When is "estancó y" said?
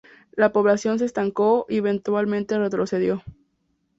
1.05-1.75